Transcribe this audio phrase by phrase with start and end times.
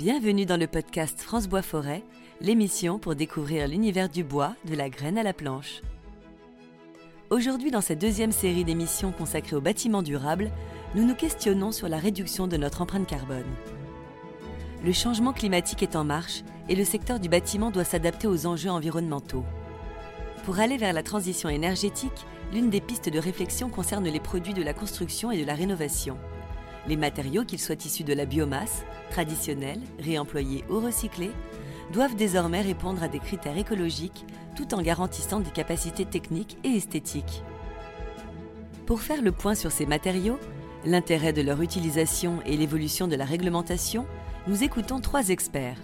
[0.00, 2.02] Bienvenue dans le podcast France Bois Forêt,
[2.40, 5.82] l'émission pour découvrir l'univers du bois, de la graine à la planche.
[7.28, 10.50] Aujourd'hui, dans cette deuxième série d'émissions consacrée au bâtiment durable,
[10.94, 13.44] nous nous questionnons sur la réduction de notre empreinte carbone.
[14.82, 18.70] Le changement climatique est en marche et le secteur du bâtiment doit s'adapter aux enjeux
[18.70, 19.44] environnementaux.
[20.44, 22.24] Pour aller vers la transition énergétique,
[22.54, 26.16] l'une des pistes de réflexion concerne les produits de la construction et de la rénovation.
[26.88, 31.32] Les matériaux, qu'ils soient issus de la biomasse, traditionnels, réemployés ou recyclés,
[31.92, 34.24] doivent désormais répondre à des critères écologiques
[34.56, 37.42] tout en garantissant des capacités techniques et esthétiques.
[38.86, 40.38] Pour faire le point sur ces matériaux,
[40.84, 44.06] l'intérêt de leur utilisation et l'évolution de la réglementation,
[44.46, 45.78] nous écoutons trois experts.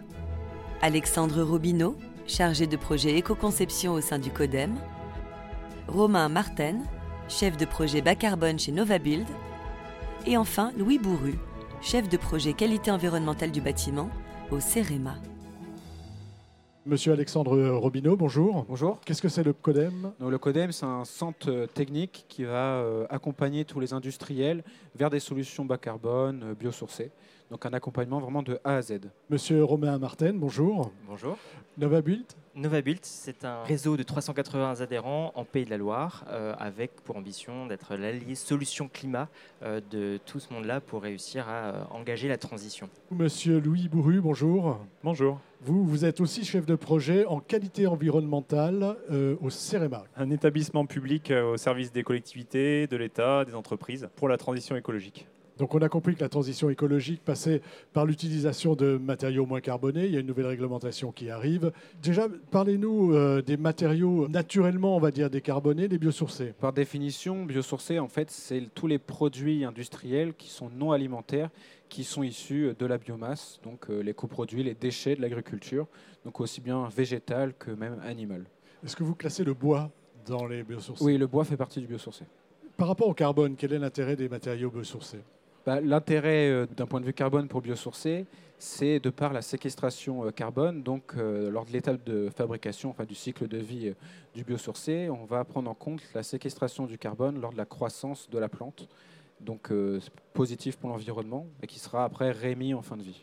[0.83, 4.75] Alexandre Robineau, chargé de projet éco-conception au sein du CODEM,
[5.89, 6.79] Romain Martin,
[7.29, 9.27] chef de projet bas carbone chez Novabuild,
[10.27, 11.35] et enfin Louis Bourru,
[11.81, 14.11] chef de projet qualité environnementale du bâtiment
[14.51, 15.15] au CEREMA.
[16.85, 18.65] Monsieur Alexandre Robineau, bonjour.
[18.69, 19.01] Bonjour.
[19.05, 20.13] Qu'est-ce que c'est le CODEM?
[20.21, 24.63] Donc, Le CODEM, c'est un centre technique qui va euh, accompagner tous les industriels
[24.95, 27.11] vers des solutions bas carbone, euh, biosourcées.
[27.51, 29.01] Donc un accompagnement vraiment de A à Z.
[29.31, 30.91] Monsieur Romain Martin, bonjour.
[31.07, 31.39] Bonjour.
[31.79, 36.91] Novabuild Novabuild, c'est un réseau de 380 adhérents en Pays de la Loire, euh, avec
[37.05, 39.29] pour ambition d'être l'allié solution climat
[39.63, 42.89] euh, de tout ce monde-là pour réussir à euh, engager la transition.
[43.11, 44.79] Monsieur Louis Bourru, bonjour.
[45.05, 45.39] Bonjour.
[45.61, 50.05] Vous, vous êtes aussi chef de projet en qualité environnementale euh, au CEREMA.
[50.17, 55.27] Un établissement public au service des collectivités, de l'État, des entreprises pour la transition écologique.
[55.59, 57.63] Donc on a compris que la transition écologique passait
[57.93, 60.07] par l'utilisation de matériaux moins carbonés.
[60.07, 61.73] Il y a une nouvelle réglementation qui arrive.
[62.03, 66.53] Déjà, parlez-nous euh, des matériaux naturellement, on va dire, décarbonés, des biosourcés.
[66.61, 71.51] Par définition, biosourcé, en fait, c'est tous les produits industriels qui sont non alimentaires,
[71.89, 75.87] qui sont issus de la biomasse, donc euh, les coproduits, les déchets de l'agriculture,
[76.25, 78.45] donc aussi bien végétal que même animal.
[78.85, 79.91] Est-ce que vous classez le bois
[80.27, 81.05] dans les biosourcés?
[81.05, 82.25] Oui, le bois fait partie du biosourcé.
[82.77, 85.23] Par rapport au carbone, quel est l'intérêt des matériaux biosourcés?
[85.67, 90.25] Bah, L'intérêt euh, d'un point de vue carbone pour biosourcé, c'est de par la séquestration
[90.25, 90.85] euh, carbone.
[90.85, 93.93] Donc, euh, lors de l'étape de fabrication, enfin du cycle de vie
[94.33, 98.31] du biosourcé, on va prendre en compte la séquestration du carbone lors de la croissance
[98.31, 98.89] de la plante.
[99.41, 99.71] Donc,
[100.33, 103.23] positif pour l'environnement et qui sera après réémis en fin de vie.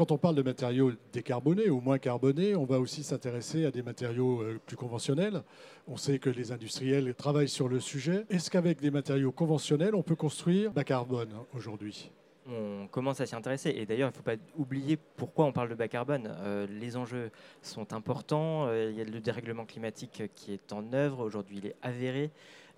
[0.00, 3.82] Quand on parle de matériaux décarbonés ou moins carbonés, on va aussi s'intéresser à des
[3.82, 5.42] matériaux euh, plus conventionnels.
[5.86, 8.24] On sait que les industriels travaillent sur le sujet.
[8.30, 12.10] Est-ce qu'avec des matériaux conventionnels, on peut construire bas carbone aujourd'hui?
[12.48, 15.68] On commence à s'y intéresser et d'ailleurs il ne faut pas oublier pourquoi on parle
[15.68, 16.34] de bas carbone.
[16.38, 20.94] Euh, les enjeux sont importants, euh, il y a le dérèglement climatique qui est en
[20.94, 22.30] œuvre, aujourd'hui il est avéré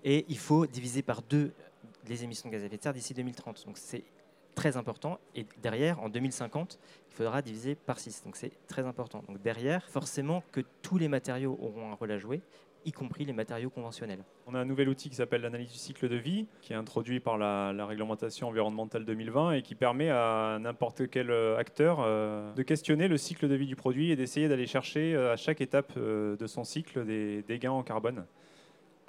[0.03, 1.53] et il faut diviser par deux
[2.05, 3.65] les émissions de gaz à effet de serre d'ici 2030.
[3.65, 4.03] Donc c'est
[4.55, 5.19] très important.
[5.35, 8.23] Et derrière, en 2050, il faudra diviser par 6.
[8.23, 9.23] Donc c'est très important.
[9.27, 12.41] Donc derrière, forcément que tous les matériaux auront un rôle à jouer,
[12.85, 14.23] y compris les matériaux conventionnels.
[14.45, 17.19] On a un nouvel outil qui s'appelle l'analyse du cycle de vie, qui est introduit
[17.19, 22.63] par la, réglementation environnementale 2020 et qui permet à n'importe quel euh, acteur euh, de
[22.63, 25.97] questionner le cycle de vie du produit et d'essayer d'aller chercher euh, à chaque étape
[25.97, 28.25] de son cycle des gains en carbone.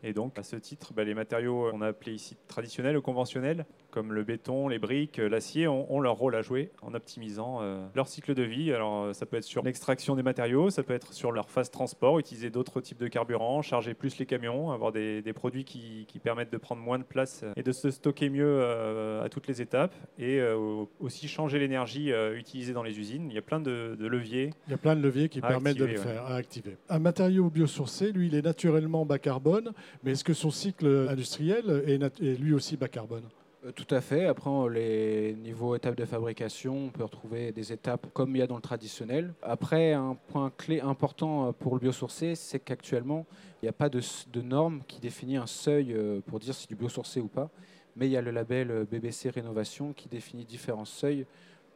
[0.07, 3.65] Et donc, à ce titre, bah, les matériaux qu'on a appelés ici traditionnels ou conventionnels,
[3.91, 7.63] comme le béton, les briques, euh, l'acier, ont, ont leur rôle à jouer en optimisant
[7.63, 8.71] euh, leur cycle de vie.
[8.71, 11.71] Alors, euh, ça peut être sur l'extraction des matériaux, ça peut être sur leur phase
[11.71, 16.05] transport, utiliser d'autres types de carburants, charger plus les camions, avoir des, des produits qui,
[16.07, 19.47] qui permettent de prendre moins de place et de se stocker mieux euh, à toutes
[19.47, 23.31] les étapes, et euh, aussi changer l'énergie euh, utilisée dans les usines.
[23.31, 24.51] Il y a plein de, de leviers.
[24.67, 25.97] Il y a plein de leviers qui permettent de le ouais.
[25.97, 26.77] faire, à activer.
[26.91, 29.73] Un matériau biosourcé, lui, il est naturellement bas carbone,
[30.03, 33.25] mais est-ce que son cycle industriel est, lui aussi bas carbone?
[33.65, 34.27] Euh, Tout à fait.
[34.27, 38.47] Après, les niveaux étapes de fabrication, on peut retrouver des étapes comme il y a
[38.47, 39.33] dans le traditionnel.
[39.43, 43.27] Après, un point clé important euh, pour le biosourcé, c'est qu'actuellement,
[43.63, 44.01] il n'y a pas de,
[44.43, 47.51] norme qui définit un seuil euh, pour dire si c'est du biosourcé ou pas.
[47.97, 51.27] Mais il y a le label BBC Rénovation qui définit différents seuils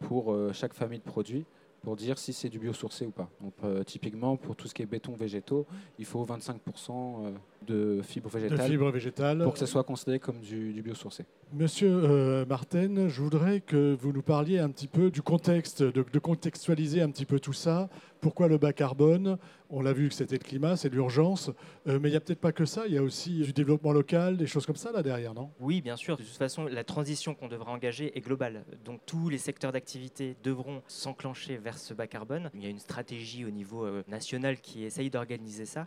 [0.01, 1.45] pour chaque famille de produits
[1.83, 3.31] pour dire si c'est du biosourcé ou pas.
[3.41, 5.67] Donc, euh, typiquement, pour tout ce qui est béton végétaux,
[5.99, 6.57] il faut 25%
[6.91, 7.33] euh,
[7.67, 11.25] de fibres De végétales fibres végétales pour que ça soit considéré comme du, du biosourcé.
[11.55, 16.19] Monsieur euh, Martin, je voudrais que vous nous parliez un petit peu du contexte, de,
[16.19, 17.89] contextualiser un petit peu tout ça.
[18.21, 19.39] Pourquoi le bas carbone?
[19.71, 21.51] On l'a vu que c'était le climat, c'est l'urgence.
[21.87, 23.93] Euh, mais il n'y a peut-être pas que ça, il y a aussi du développement
[23.93, 25.51] local, des choses comme ça là derrière, non?
[25.59, 26.19] Oui, bien sûr.
[26.19, 28.65] De toute façon, la transition qu'on devra engager est globale.
[28.85, 32.51] Donc tous les secteurs d'activité devront s'enclencher vers ce bas carbone.
[32.55, 35.87] Il y a une stratégie au niveau euh, national qui essaye d'organiser ça.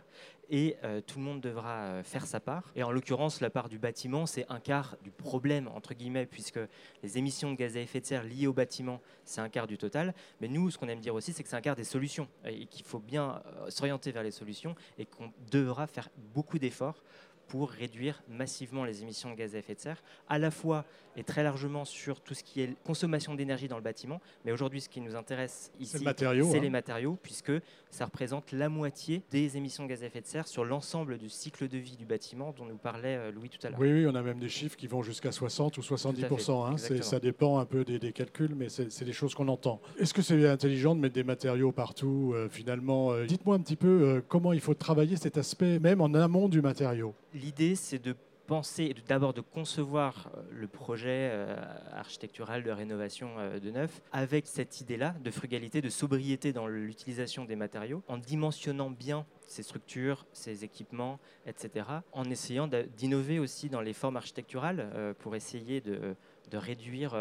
[0.52, 2.70] Et euh, tout le monde devra euh, faire sa part.
[2.76, 6.60] Et en l'occurrence, la part du bâtiment, c'est un quart du problème, entre guillemets, puisque
[7.02, 9.78] les émissions de gaz à effet de serre liées au bâtiment, c'est un quart du
[9.78, 10.14] total.
[10.42, 12.66] Mais nous, ce qu'on aime dire aussi, c'est que c'est un quart des solutions et
[12.66, 17.02] qu'il faut bien euh, s'orienter vers les solutions et qu'on devra faire beaucoup d'efforts
[17.48, 20.84] pour réduire massivement les émissions de gaz à effet de serre, à la fois
[21.14, 24.20] et très largement sur tout ce qui est consommation d'énergie dans le bâtiment.
[24.46, 26.62] Mais aujourd'hui, ce qui nous intéresse ici, C'est le matériau, c'est hein.
[26.62, 27.52] les matériaux, puisque
[27.90, 31.28] ça représente la moitié des émissions de gaz à effet de serre sur l'ensemble du
[31.28, 33.78] cycle de vie du bâtiment dont nous parlait euh, Louis tout à l'heure.
[33.78, 36.28] Oui, oui, on a même des chiffres qui vont jusqu'à 60 ou 70 hein.
[36.78, 37.02] C'est- exactement.
[37.02, 39.80] Ça dépend un peu des, des calculs, mais c'est c'est des choses qu'on entend.
[39.98, 43.76] Est-ce que c'est intelligent de mettre des matériaux partout euh, Finalement, Euh, dites-moi un petit
[43.76, 47.14] peu euh, comment il faut travailler cet aspect, même en amont du matériau?
[47.34, 48.14] L'idée, c'est de
[48.46, 51.56] penser, d'abord de concevoir euh, le projet euh,
[51.92, 57.44] architectural de rénovation euh, de neuf avec cette idée-là de frugalité, de sobriété dans l'utilisation
[57.44, 63.80] des matériaux, en dimensionnant bien ces structures, ces équipements, etc., en essayant d'innover aussi dans
[63.80, 66.14] les formes architecturales pour essayer de,
[66.54, 67.16] réduire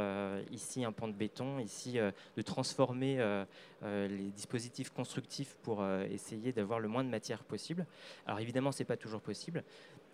[0.52, 1.98] ici un pan de béton, ici
[2.38, 3.18] de transformer
[3.82, 7.86] les dispositifs constructifs pour essayer d'avoir le moins de matière possible.
[8.26, 9.64] Alors évidemment, ce n'est pas toujours possible.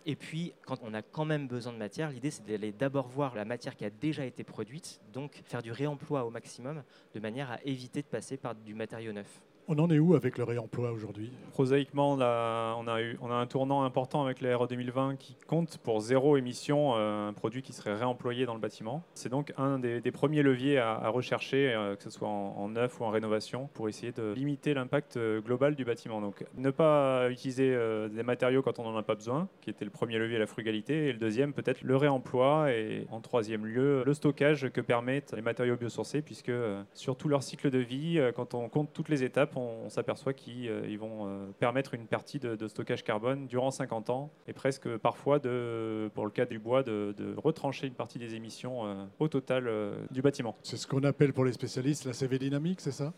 [0.06, 3.36] Et puis, quand on a quand même besoin de matière, l'idée c'est d'aller d'abord voir
[3.36, 6.84] la matière qui a déjà été produite, donc faire du réemploi au maximum,
[7.14, 9.42] de manière à éviter de passer par du matériau neuf.
[9.70, 11.30] On en est où avec le réemploi aujourd'hui?
[11.52, 16.38] Prosaïquement, on a, eu, un tournant important avec la RE 2020 qui compte pour zéro
[16.38, 19.04] émission euh, un produit qui serait réemployé dans le bâtiment.
[19.14, 23.02] C'est donc un des, premiers leviers à, rechercher, euh, que ce soit en, en neuf
[23.02, 26.22] ou en rénovation, pour essayer de limiter l'impact euh, global du bâtiment.
[26.22, 27.78] Donc ne pas utiliser
[28.10, 31.08] des matériaux quand on n'en a pas besoin, qui était le premier levier, la frugalité,
[31.10, 35.42] et le deuxième peut-être le réemploi, et en troisième lieu le stockage que permettent les
[35.42, 36.54] matériaux biosourcés, puisque
[36.94, 40.70] sur tout leur cycle de vie, quand on compte toutes les étapes, on, s'aperçoit qu'ils
[40.70, 45.40] euh, vont euh, permettre une partie de, stockage carbone durant 50 ans et presque parfois,
[45.40, 49.70] pour le cas du bois, de, de retrancher une partie des émissions euh, au total
[50.12, 50.56] du bâtiment.
[50.64, 53.14] C'est ce qu'on appelle pour les spécialistes la CV dynamique, c'est ça?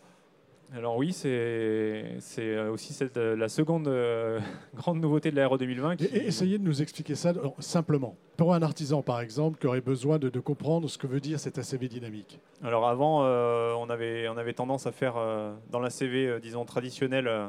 [0.72, 4.38] Alors oui, c'est c'est aussi cette, euh, la seconde euh,
[4.76, 5.96] grande nouveauté de la RE 2020.
[5.96, 6.04] Qui...
[6.04, 8.16] Et- Essayez de nous expliquer ça euh, simplement.
[8.36, 11.40] Pour un artisan, par exemple, qui aurait besoin de, de comprendre ce que veut dire
[11.40, 12.38] cet ACV dynamique.
[12.62, 16.38] Alors avant, euh, on, avait, on avait tendance à faire euh, dans la CV, euh,
[16.38, 17.48] disons, traditionnelle, euh,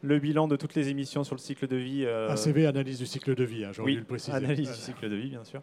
[0.00, 2.04] le bilan de toutes les émissions sur le cycle de vie.
[2.06, 4.34] euh, ACV, analyse du cycle de vie, hein, j'aurais oui, dû le préciser.
[4.36, 5.60] analyse du cycle de vie, bien sûr.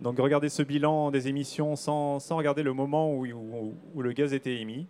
[0.00, 4.12] Donc regarder ce bilan des émissions sans, sans regarder le moment où, où- où le
[4.12, 4.86] gaz était émis.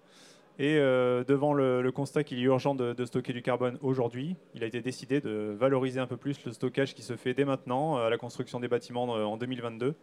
[0.61, 4.65] Et euh, devant le, constat qu'il est urgent de, de stocker du carbone aujourd'hui, il
[4.65, 7.97] a été décidé de valoriser un peu plus le stockage qui se fait dès maintenant
[7.97, 9.95] euh, à la construction des bâtiments euh, en 2022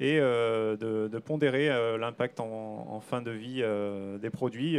[0.00, 4.78] et euh, de, pondérer euh, l'impact en, fin de vie euh, des produits.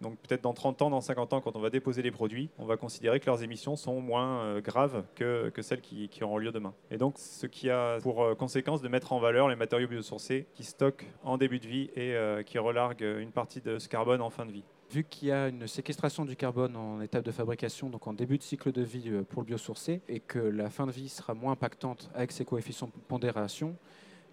[0.00, 2.66] Donc peut-être dans 30 ans, dans 50 ans, quand on va déposer les produits, on
[2.66, 6.74] va considérer que leurs émissions sont moins graves que, celles qui, auront lieu demain.
[6.90, 10.64] Et donc ce qui a pour conséquence de mettre en valeur les matériaux biosourcés qui
[10.64, 12.14] stockent en début de vie et
[12.44, 14.64] qui relarguent une partie de ce carbone en fin de vie.
[14.90, 18.36] Vu qu'il y a une séquestration du carbone en étape de fabrication, donc en début
[18.36, 21.52] de cycle de vie pour le biosourcé, et que la fin de vie sera moins
[21.52, 23.74] impactante avec ces coefficients de pondération,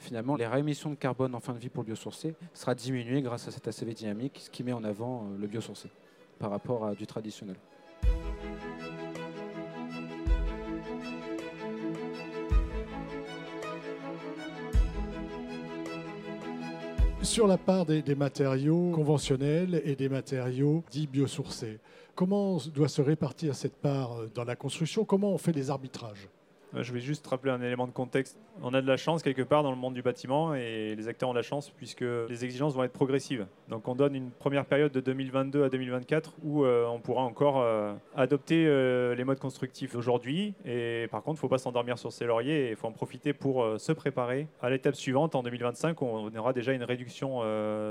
[0.02, 3.48] finalement, les réémissions de carbone en fin de vie pour le biosourcé sera diminuée grâce
[3.48, 5.90] à cet ACV dynamique, ce qui met en avant euh, le biosourcé
[6.40, 7.56] par rapport à du traditionnel.
[17.22, 21.80] Sur la part des, des matériaux conventionnels et des matériaux dits biosourcés,
[22.16, 25.06] comment doit se répartir cette part euh, dans la construction?
[25.06, 26.28] Comment on fait les arbitrages?
[26.74, 28.40] Je vais juste rappeler un élément de contexte.
[28.62, 31.30] On a de la chance quelque part dans le monde du bâtiment et les acteurs
[31.30, 33.46] ont de la chance puisque les exigences vont être progressives.
[33.70, 37.60] Donc on donne une première période de 2022 à 2024 où euh, on pourra encore
[37.62, 40.54] euh, adopter euh, les modes constructifs d'aujourd'hui.
[40.66, 42.92] Et par contre, il ne faut pas s'endormir sur ses lauriers et il faut en
[42.92, 47.40] profiter pour se préparer à l'étape suivante en 2025 où on aura déjà une réduction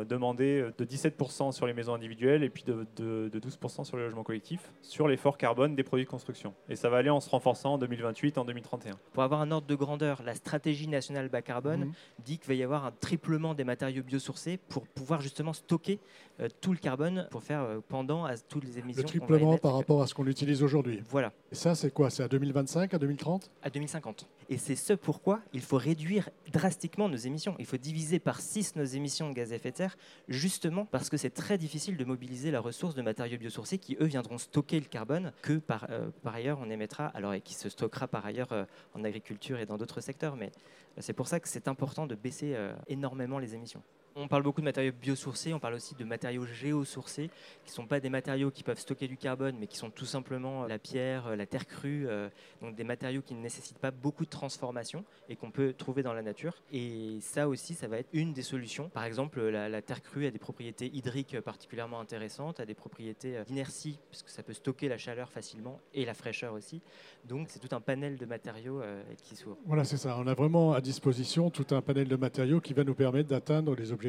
[0.05, 4.05] demandée de 17% sur les maisons individuelles et puis de, de- de 12% sur les
[4.05, 6.55] logements collectifs sur l'effort carbone des produits de construction.
[6.69, 8.45] Et ça va aller en se renforçant en 2028, en
[8.79, 8.99] 2031.
[9.13, 11.93] Pour avoir un ordre de grandeur, la stratégie nationale bas carbone Mhm.
[12.25, 15.99] dit qu'il va y avoir un triplement des matériaux biosourcés pour pouvoir justement stocker
[16.41, 19.03] euh, tout le carbone pour faire euh, pendant à toutes les émissions.
[19.03, 19.63] Le triplement émettre.
[19.63, 21.03] par rapport à ce qu'on utilise aujourd'hui.
[21.09, 22.09] Voilà, Et ça, c'est quoi?
[22.11, 24.27] C'est à 2025, à 2030 à 2050.
[24.49, 27.55] Et c'est ce pourquoi il faut réduire drastiquement nos émissions.
[27.59, 29.97] Il faut diviser par 6 nos émissions de gaz à effet de serre,
[30.29, 34.07] justement parce que c'est très difficile de mobiliser la ressource de matériaux biosourcés qui, eux,
[34.07, 37.69] viendront stocker le carbone que par, euh, par ailleurs on émettra, alors et qui se
[37.69, 38.65] stockera par ailleurs euh,
[38.95, 40.37] en agriculture et dans d'autres secteurs.
[40.37, 40.51] Mais
[40.99, 43.83] c'est pour ça que c'est important de baisser euh, énormément les émissions.
[44.17, 47.31] On parle beaucoup de matériaux biosourcés, on parle aussi de matériaux géosourcés,
[47.65, 50.05] qui ne sont pas des matériaux qui peuvent stocker du carbone, mais qui sont tout
[50.05, 52.29] simplement la pierre, la terre crue, euh,
[52.61, 56.13] donc des matériaux qui ne nécessitent pas beaucoup de transformation et qu'on peut trouver dans
[56.13, 56.55] la nature.
[56.73, 58.89] Et ça aussi, ça va être une des solutions.
[58.89, 63.45] Par exemple, la, terre crue a des propriétés hydriques particulièrement intéressantes, a des propriétés euh,
[63.45, 66.83] d'inertie, parce que ça peut stocker la chaleur facilement et la fraîcheur aussi.
[67.25, 69.57] Donc c'est tout un panel de matériaux euh, qui s'ouvre.
[69.67, 70.17] Voilà, c'est ça.
[70.19, 73.77] On a vraiment à disposition tout un panel de matériaux qui va nous permettre d'atteindre
[73.77, 74.00] les objectifs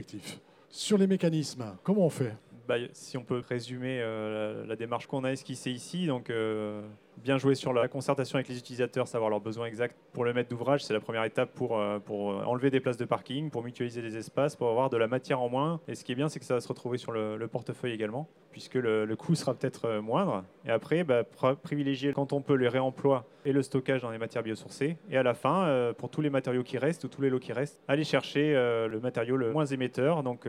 [0.70, 2.36] sur les mécanismes, comment on fait?
[2.68, 6.82] Bah, Si on peut résumer euh, la, démarche qu'on a esquissée ici, donc euh,
[7.18, 10.50] bien jouer sur la concertation avec les utilisateurs, savoir leurs besoins exacts pour le maître
[10.50, 10.84] d'ouvrage.
[10.84, 14.18] C'est la première étape pour, euh, pour enlever des places de parking, pour mutualiser des
[14.18, 15.80] espaces, pour avoir de la matière en moins.
[15.88, 18.30] Et ce qui est bien, c'est que ça va se retrouver sur le, portefeuille également,
[18.52, 20.44] puisque le, coût sera peut-être euh, moindre.
[20.66, 21.24] Et après, bah,
[21.64, 24.98] privilégier quand on peut les réemplois et le stockage dans les matières biosourcées.
[25.10, 27.40] Et à la fin, euh, pour tous les matériaux qui restent ou tous les lots
[27.40, 30.24] qui restent, aller chercher le matériau le moins émetteur.
[30.24, 30.48] Donc,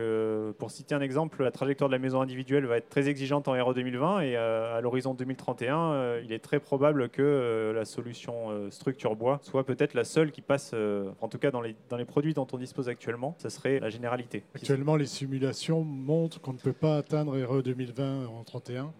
[0.57, 3.53] pour citer un exemple, la trajectoire de la maison individuelle va être très exigeante en
[3.53, 8.69] RE 2020 et à l'horizon 2031, il est très probable que euh, la solution euh,
[8.69, 11.97] structure bois soit peut-être la seule qui passe, euh, en tout cas dans les, dans
[11.97, 14.43] les produits dont on dispose actuellement, ce serait la généralité.
[14.55, 18.93] Actuellement, les simulations montrent qu'on ne peut pas atteindre RE 2020 en 31.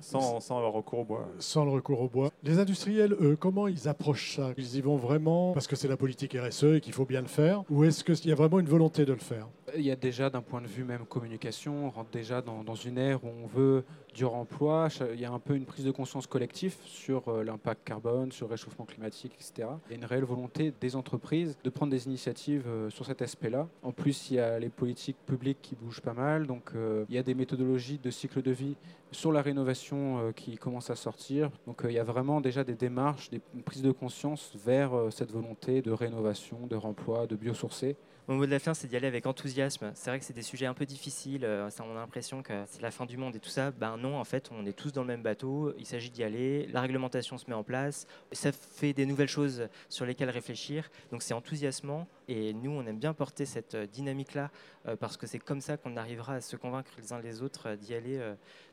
[0.00, 1.28] Sans, sans, le recours au bois.
[1.38, 2.30] Sans le recours au bois.
[2.42, 4.52] Les industriels, eux, comment ils approchent ça?
[4.56, 7.26] Ils y vont vraiment parce que c'est la politique RSE et qu'il faut bien le
[7.26, 9.48] faire Ou est-ce qu'il y a vraiment une volonté de le faire?
[9.76, 12.74] Il y a déjà, d'un point de vue même communication, on rentre déjà dans, dans
[12.74, 14.88] une ère où on veut du remploi.
[15.12, 18.46] Il y a un peu une prise de conscience collective sur euh, l'impact carbone, sur
[18.46, 19.68] le réchauffement climatique, etc.
[19.86, 23.22] Il y a une réelle volonté des entreprises de prendre des initiatives euh, sur cet
[23.22, 23.68] aspect-là.
[23.82, 26.46] En plus, il y a les politiques publiques qui bougent pas mal.
[26.46, 28.76] Donc, euh, il y a des méthodologies de cycle de vie
[29.12, 31.50] sur la rénovation qui commencent à sortir.
[31.66, 35.82] Donc, il y a vraiment déjà des démarches, des prises de conscience vers cette volonté
[35.82, 37.96] de rénovation, de remploi, de biosourcé.
[38.30, 39.90] Mon mot de la fin, c'est d'y aller avec enthousiasme.
[39.96, 41.44] C'est vrai que c'est des sujets un peu difficiles.
[41.44, 43.72] Euh, ça, on a l'impression que c'est la fin du monde et tout ça.
[43.72, 45.74] Ben non, en fait, on est tous dans le même bateau.
[45.80, 46.68] Il s'agit d'y aller.
[46.68, 48.06] La réglementation se met en place.
[48.30, 50.90] Ça fait des nouvelles choses sur lesquelles réfléchir.
[51.10, 52.06] Donc c'est enthousiasmant.
[52.28, 54.52] Et nous, on aime bien porter cette euh, dynamique-là
[54.86, 57.74] euh, parce que c'est comme ça qu'on arrivera à se convaincre les uns les autres
[57.74, 58.20] d'y aller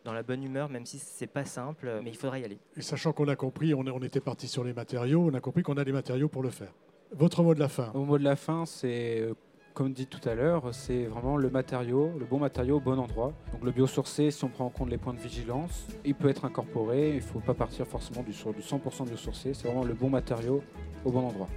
[0.03, 2.59] dans la bonne humeur, même si c'est pas simple, mais il faudra y aller.
[2.75, 5.63] Et sachant qu'on a compris, on, on était parti sur les matériaux, on a compris
[5.63, 6.71] qu'on a les matériaux pour le faire.
[7.11, 9.27] Votre mot de la fin Mon mot de la fin, c'est
[9.77, 13.33] comme dit tout à l'heure, c'est vraiment le matériau, le bon matériau au bon endroit.
[13.51, 16.45] Donc le biosourcé, si on prend en compte les points de vigilance, il peut être
[16.45, 19.93] incorporé, il ne faut pas partir forcément du, sur du 100% biosourcé, c'est vraiment le
[19.93, 20.63] bon matériau
[21.05, 21.47] au bon endroit.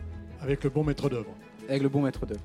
[0.42, 1.30] Avec le bon maître d'œuvre.
[1.66, 2.44] Avec le bon maître d'œuvre.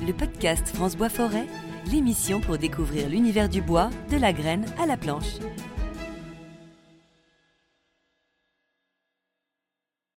[0.00, 1.44] Le podcast France Bois Forêt,
[1.92, 5.36] l'émission pour découvrir l'univers du bois, de la graine à la planche.